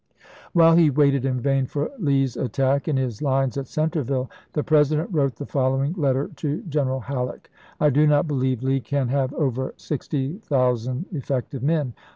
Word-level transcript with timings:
^Rapidan?^ 0.09 0.17
While 0.53 0.75
he 0.77 0.89
waited 0.89 1.25
in 1.25 1.39
vain 1.39 1.67
for 1.67 1.91
Lee's 1.99 2.35
attack 2.35 2.87
in 2.87 2.97
his 2.97 3.19
octaefisea. 3.19 3.21
lines 3.21 3.55
at 3.57 3.67
Centreville, 3.67 4.31
the 4.53 4.63
President 4.63 5.13
wrote 5.13 5.35
the 5.35 5.45
follow 5.45 5.83
ing 5.83 5.93
letter 5.93 6.31
to 6.37 6.63
General 6.63 7.01
Halleck: 7.01 7.51
"I 7.79 7.91
do 7.91 8.07
not 8.07 8.27
believe 8.27 8.63
Lee 8.63 8.79
can 8.79 9.09
have 9.09 9.31
over 9.35 9.75
sixty 9.77 10.39
thousand 10.39 11.05
effective 11.11 11.61
men. 11.61 11.93